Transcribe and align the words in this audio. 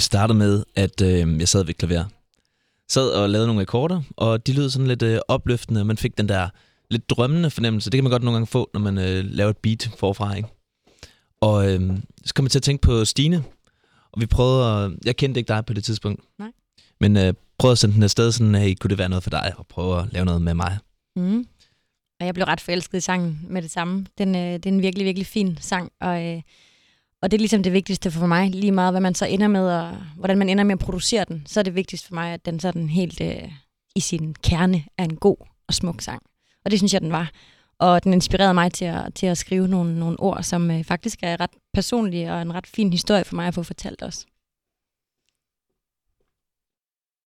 Det 0.00 0.04
startede 0.04 0.38
med, 0.38 0.64
at 0.74 1.00
øh, 1.02 1.40
jeg 1.40 1.48
sad 1.48 1.64
ved 1.64 1.74
klaver. 1.74 2.04
Sad 2.88 3.08
og 3.10 3.30
lavede 3.30 3.46
nogle 3.46 3.62
akkorder, 3.62 4.02
og 4.16 4.46
de 4.46 4.52
lød 4.52 4.70
sådan 4.70 4.86
lidt 4.86 5.02
øh, 5.02 5.20
opløftende. 5.28 5.84
Man 5.84 5.96
fik 5.96 6.18
den 6.18 6.28
der 6.28 6.48
lidt 6.90 7.10
drømmende 7.10 7.50
fornemmelse. 7.50 7.90
Det 7.90 7.98
kan 7.98 8.04
man 8.04 8.10
godt 8.10 8.22
nogle 8.22 8.36
gange 8.36 8.46
få, 8.46 8.70
når 8.74 8.80
man 8.80 8.98
øh, 8.98 9.24
laver 9.24 9.50
et 9.50 9.56
beat 9.56 9.90
forfra, 9.98 10.34
ikke? 10.34 10.48
Og 11.40 11.72
øh, 11.72 11.98
så 12.24 12.34
kom 12.34 12.44
jeg 12.44 12.50
til 12.50 12.58
at 12.58 12.62
tænke 12.62 12.82
på 12.82 13.04
Stine, 13.04 13.44
og 14.12 14.20
vi 14.20 14.26
prøvede 14.26 14.84
at... 14.84 14.92
Jeg 15.04 15.16
kendte 15.16 15.40
ikke 15.40 15.48
dig 15.48 15.66
på 15.66 15.72
det 15.72 15.84
tidspunkt. 15.84 16.24
Nej. 16.38 16.52
Men 17.00 17.16
øh, 17.16 17.34
prøvede 17.58 17.72
at 17.72 17.78
sende 17.78 17.94
den 17.94 18.02
afsted 18.02 18.32
sådan, 18.32 18.54
hey, 18.54 18.74
kunne 18.74 18.88
det 18.88 18.98
være 18.98 19.08
noget 19.08 19.22
for 19.22 19.30
dig? 19.30 19.52
Og 19.56 19.66
prøve 19.66 20.00
at 20.00 20.12
lave 20.12 20.24
noget 20.24 20.42
med 20.42 20.54
mig. 20.54 20.78
Mm. 21.16 21.46
Og 22.20 22.26
jeg 22.26 22.34
blev 22.34 22.44
ret 22.44 22.60
forelsket 22.60 22.98
i 22.98 23.00
sangen 23.00 23.40
med 23.48 23.62
det 23.62 23.70
samme. 23.70 24.06
Den, 24.18 24.34
øh, 24.34 24.52
det 24.52 24.66
er 24.66 24.70
en 24.70 24.82
virkelig, 24.82 25.06
virkelig 25.06 25.26
fin 25.26 25.58
sang, 25.60 25.92
og, 26.00 26.26
øh, 26.26 26.42
og 27.22 27.30
det 27.30 27.36
er 27.36 27.38
ligesom 27.38 27.62
det 27.62 27.72
vigtigste 27.72 28.10
for 28.10 28.26
mig. 28.26 28.50
Lige 28.50 28.72
meget, 28.72 28.92
hvad 28.92 29.00
man 29.00 29.14
så 29.14 29.26
ender 29.26 29.48
med, 29.48 29.68
og 29.70 29.96
hvordan 30.16 30.38
man 30.38 30.48
ender 30.48 30.64
med 30.64 30.72
at 30.72 30.78
producere 30.78 31.24
den, 31.28 31.42
så 31.46 31.60
er 31.60 31.64
det 31.64 31.74
vigtigst 31.74 32.06
for 32.06 32.14
mig, 32.14 32.32
at 32.32 32.46
den 32.46 32.60
sådan 32.60 32.88
helt 32.88 33.20
øh, 33.20 33.52
i 33.96 34.00
sin 34.00 34.34
kerne 34.42 34.84
er 34.98 35.04
en 35.04 35.16
god 35.16 35.36
og 35.68 35.74
smuk 35.74 36.00
sang. 36.00 36.22
Og 36.64 36.70
det 36.70 36.78
synes 36.78 36.92
jeg, 36.92 37.00
den 37.00 37.12
var. 37.12 37.30
Og 37.78 38.04
den 38.04 38.12
inspirerede 38.12 38.54
mig 38.54 38.72
til 38.72 38.84
at, 38.84 39.14
til 39.14 39.26
at 39.26 39.38
skrive 39.38 39.68
nogle, 39.68 39.98
nogle 39.98 40.20
ord, 40.20 40.42
som 40.42 40.70
øh, 40.70 40.84
faktisk 40.84 41.18
er 41.22 41.40
ret 41.40 41.50
personlige 41.74 42.32
og 42.32 42.42
en 42.42 42.54
ret 42.54 42.66
fin 42.66 42.92
historie 42.92 43.24
for 43.24 43.36
mig 43.36 43.46
at 43.46 43.54
få 43.54 43.62
fortalt 43.62 44.02
også. 44.02 44.26